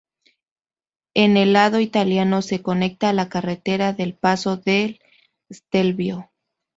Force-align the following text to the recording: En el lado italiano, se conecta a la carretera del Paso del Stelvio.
En 1.13 1.37
el 1.37 1.53
lado 1.53 1.79
italiano, 1.79 2.41
se 2.41 2.63
conecta 2.63 3.09
a 3.09 3.13
la 3.13 3.29
carretera 3.29 3.93
del 3.93 4.15
Paso 4.15 4.57
del 4.57 4.99
Stelvio. 5.53 6.31